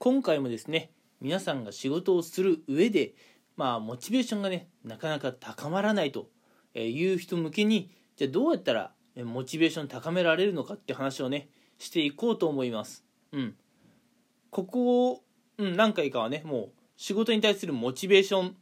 [0.00, 3.12] 今回もですね皆さんが仕事をする上で
[3.58, 6.30] まあモチベーションがねなかなか高まらないと
[6.74, 8.92] いう人向けにじゃあどうやったら
[9.24, 13.04] モチベーション高められるのかって話をねしていこうと思います。
[13.32, 13.54] うん、
[14.50, 15.22] ここを、
[15.58, 18.52] うん、何回かはねもう仕事に対するモチベーションっ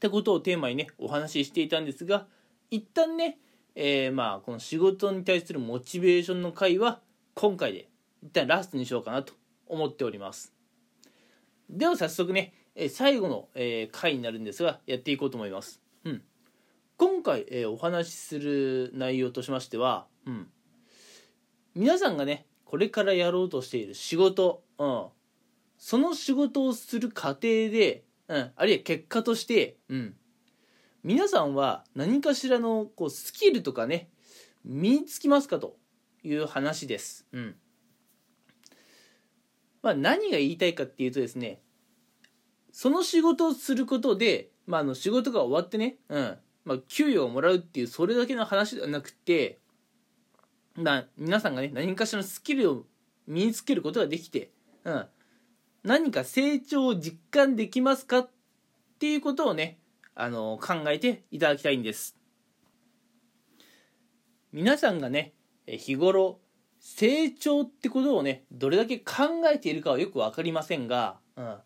[0.00, 2.26] てことをテーマにねお話ししていたんですが
[2.70, 3.36] 一旦ね、
[3.74, 7.00] えー、まあこの仕事に対するモチベーションの回は
[7.34, 7.90] 今回で
[8.22, 9.34] 一旦ラストにしようかなと
[9.68, 10.55] 思っております
[11.68, 12.54] では早速ね
[12.90, 13.48] 最後の
[13.92, 15.80] 回になるんですがやっていこうと思います。
[16.04, 16.22] うん。
[16.98, 20.48] 今回、え、お話しする内容としましては、うん、
[21.74, 25.06] 皆さんがねこれからやろうとしている仕事、うん、
[25.78, 30.14] その仕事をする過程で、うん、あるいは結果として、うん、
[31.04, 34.08] 皆さんは何かしらのこうスキルとかね
[34.64, 35.76] 身につきますかと
[36.22, 37.26] いう話です。
[37.32, 37.56] うん。
[39.86, 41.60] まあ、何が言いたいかっていうとですね
[42.72, 46.36] その仕事をすることで、まあ、あの仕事が終わってね、うん。
[46.64, 49.60] まあ、給与をもらうっていうそれだけの話ではなくて、
[50.74, 52.84] まあ、皆さんがね何かしらのスキルを
[53.28, 54.50] 身につけることができて、
[54.82, 55.06] うん、
[55.84, 58.30] 何か成長を実感できますかっ
[58.98, 59.78] ていうことをね
[60.16, 62.16] あの考えていただきたいんです。
[64.52, 65.32] 皆さんがね
[65.68, 66.40] 日頃
[66.88, 71.56] 成長ってことをねどれだけ考えているかはよく分かりませんが、うん、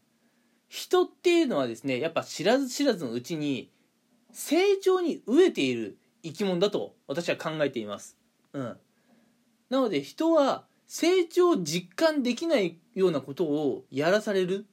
[0.67, 3.71] 人っていうのはですねやっぱ知らず知らずのうちに
[4.33, 8.17] 成長に飢えている生き物だと私は考えています、
[8.55, 8.77] うん、
[9.69, 14.65] なので人は成長を実感できないようなことをやらされる、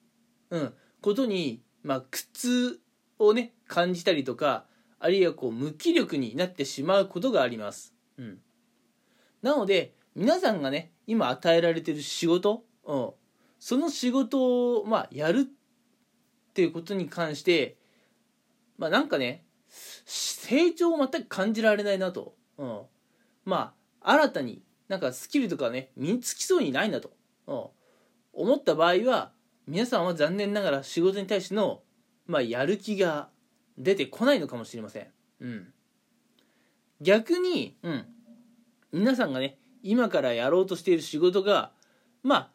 [0.49, 2.79] うん、ことに、まあ、苦痛
[3.19, 4.63] をね感じたりとか
[4.97, 8.37] あるいはこう無気力になってしまうことがあります、うん、
[9.41, 13.09] なので皆さんがね今与えられてる仕事、うん、
[13.59, 15.43] その仕事を、まあ、やるっ
[16.53, 17.77] ていうことに関して
[18.77, 22.81] まあなんかね成長を全く感じられないなと、うん、
[23.45, 27.11] まあ新たになんかスキルとかね身につきそうにないなと、
[27.45, 27.63] うん、
[28.33, 29.31] 思った場合は
[29.67, 31.81] 皆さんは残念ながら仕事に対しての
[32.27, 33.30] まあ、やる気が
[33.77, 35.08] 出てこないのかもしれません。
[35.39, 35.73] うん。
[37.02, 38.05] 逆に、うん。
[38.92, 39.58] 皆さんがね、
[39.89, 41.71] 今からやろうとしている仕事が、
[42.21, 42.49] まあ、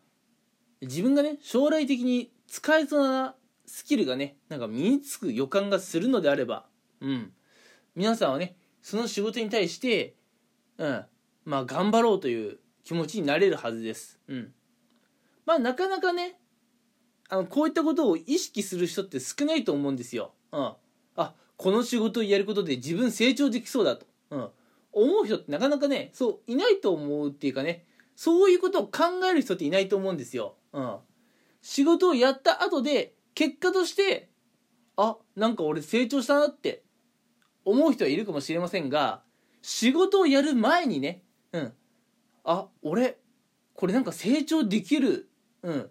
[0.82, 3.34] 自分がね、将来的に使えそうな
[3.66, 6.66] スキルがね、なんか身につく予感がするのであれば、
[7.00, 7.32] うん。
[7.94, 10.14] 皆さんはね、その仕事に対して、
[10.76, 11.04] うん。
[11.44, 14.20] まあ、頑張ろうという気持ちになれるはずです。
[14.28, 14.52] うん。
[15.46, 16.38] まあ、なかなかね、
[17.32, 20.34] あのこういったことを意識する人って少ないと思うんですよ。
[20.52, 20.72] うん、
[21.16, 24.48] あこの仕事をやることで自分成長できそうだと、うん、
[24.92, 30.56] 思う人ってなかなかねそういないと思うっていうかねそういうことを考える人っていないと思うんですよ。
[30.72, 30.96] うん、
[31.60, 34.28] 仕事をやった後で結果として
[34.96, 36.82] あなんか俺成長したなって
[37.64, 39.22] 思う人はいるかもしれませんが
[39.62, 41.72] 仕事をやる前にね、うん、
[42.44, 43.18] あ俺
[43.74, 45.28] これなんか成長できる、
[45.62, 45.90] うん、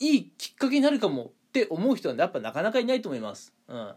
[0.00, 3.54] いいきっかけになるかもって思う人はやっぱなかなかいないと思います。
[3.68, 3.94] うん。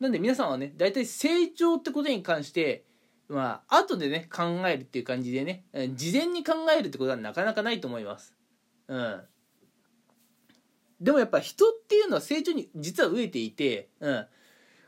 [0.00, 2.84] なんで皆さんはね、大体成長ってことに関して、
[3.28, 5.64] まあ、後でね、考えるっていう感じでね、
[5.94, 8.34] 事前に考えるってことはなかなかないと思います。
[8.88, 9.20] うん。
[11.00, 14.26] でもやっぱ人っていうのは成長に実は飢えていて、うん。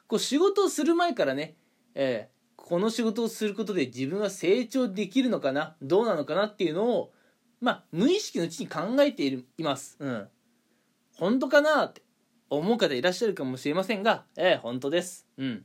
[0.07, 1.57] こう仕事をする前からね、
[1.95, 7.13] えー、この仕事をすることで自分は成長できるのかなどうなのかなっていうのを
[7.61, 9.97] まあ、無意識のうちに考えているいます。
[9.99, 10.29] うん。
[11.17, 12.03] 本当かなって
[12.51, 15.27] 思う方いらっしゃるかもしれませんが、ええー、本当です。
[15.37, 15.65] うん。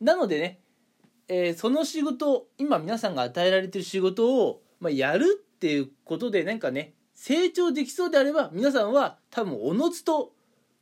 [0.00, 0.60] なのでね、
[1.32, 10.32] えー、その仕事、今皆さんが与えられてる仕事を、まあ、やるっていうことで、なんかね、成長できそうであれば、皆さんは多分おのずと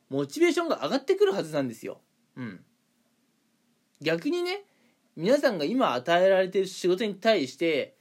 [0.08, 2.00] モチベーションが上がってくるはずなんですよ。
[2.36, 2.64] うん。
[4.00, 4.64] 逆にね、
[5.16, 7.94] 皆さんが今与えられてる仕事に対して、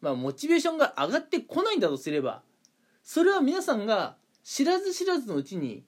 [0.00, 2.42] まあ、モチベーションが上がってこないんだとすれば
[3.02, 5.82] それは皆さんが知らず知らずのうちに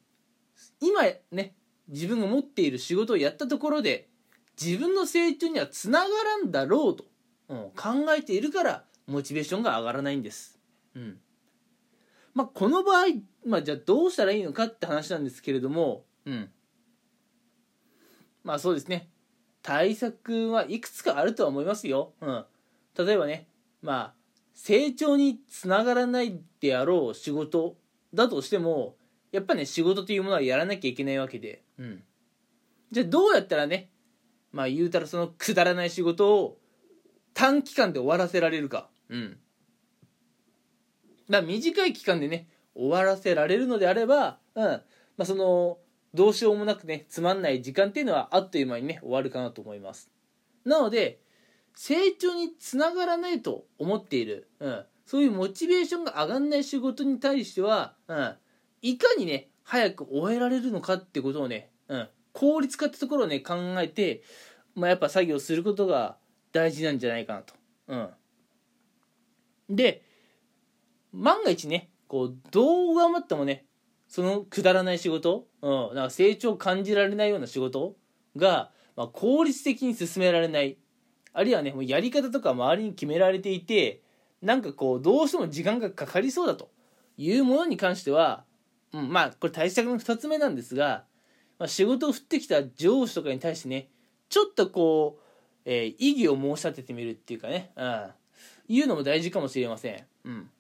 [0.81, 1.55] 今ね
[1.87, 4.09] 自分が持っている仕事をやったところで
[4.61, 7.05] 自分の成長にはつながらんだろうと、
[7.49, 10.58] うん、考えているからモチベーションが上がらないんです。
[10.94, 11.19] うん。
[12.35, 13.06] まあ、この場合、
[13.47, 16.50] まあ、じゃあどうしたらいいのかって話なんですけれども、うん、
[18.44, 19.08] まあそうですね。
[19.62, 22.12] 対策はいくつかあるとは思いますよ。
[22.20, 22.44] うん、
[22.97, 23.49] 例えばね
[23.82, 24.14] まあ
[24.55, 27.76] 成長につながらないであろう仕事
[28.14, 28.97] だとしても
[29.32, 32.02] やっぱね仕事というものはやらなきゃいけないわけで、うん、
[32.93, 33.91] じゃあどうやったらね
[34.56, 36.56] まあ言うたらそのくだらない仕事を
[37.35, 39.37] 短期間で終わらせられるか、うん、
[41.29, 44.64] だ短い期間でね終わらせられるのであれば、うん。
[44.64, 44.82] ま
[45.19, 45.76] あ、その
[46.14, 50.11] どうしようもなくねつまんない時間っていうのはあっという間にね終わるかなと思います。
[50.64, 51.20] なので
[51.75, 58.35] 成長につながらないと思っている、うん、そういうモチベーションが上がんない仕事に対しては、うん、
[58.81, 64.23] いかにね早く終えられるのかってことをね、うん、効率化ってところをね考えて、
[64.75, 66.19] まあ、やっぱ作業することが
[66.53, 67.55] 大事なんじゃないかなと。
[67.88, 70.03] うん、で
[71.15, 73.65] 万が一ねこうどう頑張ってもね
[74.06, 77.97] そのくだらない仕事、うん、なんか成長を感じられないような仕事
[78.37, 80.77] が、まあ、効率的に進められない
[81.33, 84.03] あるいはねもうやり方とか周りに決められていて
[84.43, 86.71] なんかこうどうしても時間がかかりそうだと
[87.17, 88.44] いうものに関しては、
[88.93, 91.05] うん、まあこれ対策の2つ目なんですが、
[91.58, 93.88] まあ、仕事を振ってきた上司とかに対してね
[94.29, 95.23] ちょっとこう、
[95.64, 98.11] えー、異議を申し立ててみるっていうかね、うん、
[98.69, 100.05] いうのも大事かもしれません。
[100.25, 100.50] うん。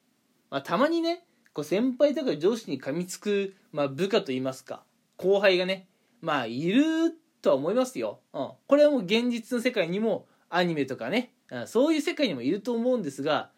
[0.50, 4.82] まあ、たまにねこう先輩とか上司に噛みつく、まあ、部下といいますか
[5.16, 5.88] 後輩がね
[6.20, 13.50] まあいるとは思いますよ、うん、これはもう現実の世界にもアニメとかね、うん、そういう世界にもいると思うんですが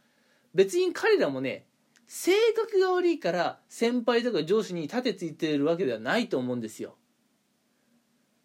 [0.54, 1.66] 別に彼らもね
[2.06, 6.94] 性格が悪いから先輩とか上司に立てついてるわけではないと思うんですよ。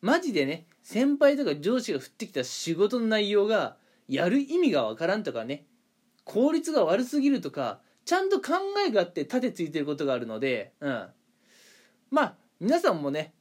[0.03, 3.77] マジでね先輩とか上司が振ってきた仕事の内容が
[4.09, 5.63] やる意味がわからんとかね
[6.25, 8.55] 効率が悪すぎるとかちゃんと考
[8.85, 11.07] えがあって立てついてることがあるので、うん、
[12.11, 13.33] まあ皆さんもね、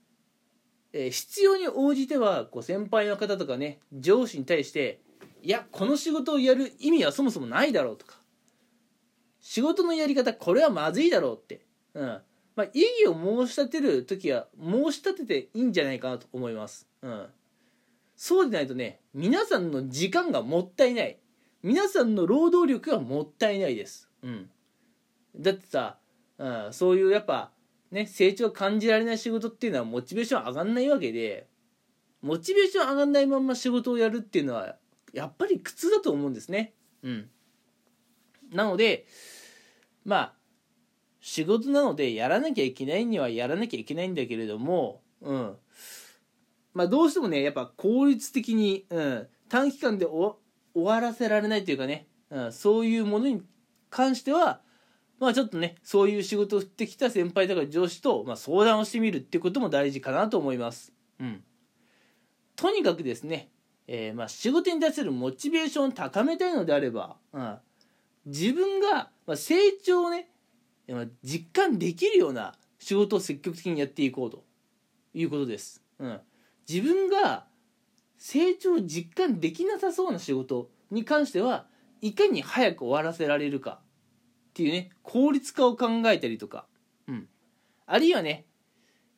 [0.93, 5.01] えー、必要に応じてはこう先輩の方とかね上司に対して
[5.43, 8.21] いやこの仕事をやる意味はそもそもないだろうとか
[9.41, 12.21] 仕事のやり方これはまずいだろうって、うん。
[12.55, 13.15] まあ、異議を
[13.47, 17.27] 申し立てる時は申し立てていいんじゃないかなと思います、うん、
[18.15, 21.19] そうでないとね皆さんの時間がもったいない。
[21.63, 24.51] 皆さんの労働力がもったいないです、うん、
[25.37, 25.97] だってさ、
[26.39, 27.53] うん、そういうやっぱ
[27.93, 31.47] ね成長を感じられない仕事っていうのはモチベーション上がんないわけで
[32.21, 34.77] モチベーション上がんないまま仕事をやるっていうのは
[35.13, 36.73] やっぱり苦痛だと思うんですね。
[37.03, 37.29] うん。
[38.51, 39.07] なので
[40.05, 40.33] まあ
[41.23, 45.57] 仕事なのでやらなきゃいけないにはやらなきゃいけないんだけれども、うん。
[46.75, 50.37] まあどうしてもね、やっぱ効率的に、うん、短期間で終
[50.75, 53.41] わらせられないというかね、うん、そういうものに
[53.89, 54.63] 関しては、
[55.21, 60.93] まあちょっとね、そういう仕事を振ってきた先輩とか上司と、まあ、相談をしてみるってことも大事かなと思います。
[61.21, 61.45] うん。
[62.57, 63.49] とにかくですね、
[63.87, 67.59] えー、まあ仕事に対するモチベーションを高めたいのであれば、うん、
[68.27, 69.55] 自分が成
[69.85, 70.32] 長をね
[71.23, 74.45] 実感できるような仕事を積極的にやっていこうと
[75.15, 75.83] いうことです。
[75.99, 76.21] うん、
[76.69, 77.47] 自分が
[78.19, 81.67] 成長を実感できなさそうな仕事に関しては
[82.01, 83.81] いかに早く終わらせられるか
[84.51, 86.67] っていうね効率化を考えたりとか、
[87.07, 87.29] うん、
[87.87, 88.47] あるいはね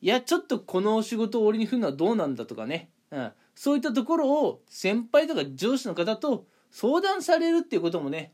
[0.01, 8.33] いやちょっとこの仕事を俺に振るのはどうなんだとかね、うん、そういったところを先輩とか上司の方と相談されるっていうこともね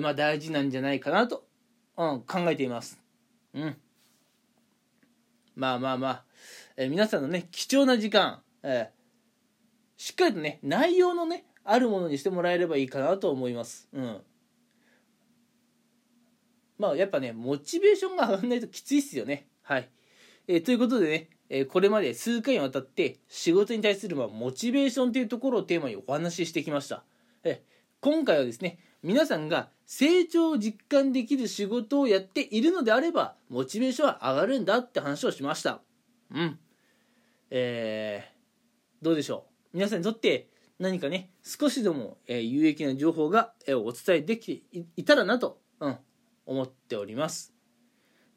[0.00, 1.44] まあ、大事なんじゃないかなと、
[1.98, 2.98] うん、考えています。
[3.52, 3.76] うん。
[5.56, 6.24] まあまあまあ、
[6.76, 13.88] えー、皆さんのね、貴重な時間、えー、しっかりとね、内容のね、あるものにしてもらえればいいかなと思います。
[13.92, 14.20] うん。
[16.78, 19.48] まあ、やっぱね、モチベーションが上がらないときついっすよね。
[19.62, 19.90] はい。
[20.46, 27.04] えー、ということでね、えこれまで数回にわたって仕事に対するまモチベーションというところをテーマにお話ししてきました。
[27.42, 27.62] え
[28.00, 35.80] 今回はですね、皆さんが成長を実感できる仕事をやっているのであれば、モチベーションは上がるんだって話をしました。
[36.34, 36.58] うん。
[37.50, 39.76] えー、どうでしょう？
[39.76, 45.96] 皆さんにとって何かね、少しでも、えー、有益な情報が、えー、お伝えできていたらなと、うん、
[46.44, 47.54] 思っております。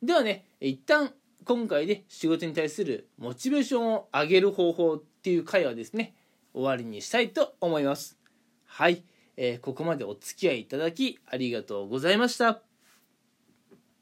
[0.02, 1.12] ではね、一旦
[1.44, 6.16] 今回で仕事に対するモチベーションを上げる方法っていう回はですね、
[6.54, 8.18] 終わりにしたいと思います。
[8.66, 9.04] はい。
[9.44, 12.71] えー、ここまでお付き合いいただきありがとうございました。